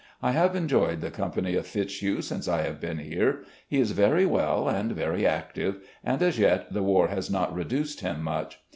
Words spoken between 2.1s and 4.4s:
since I have been here. He is very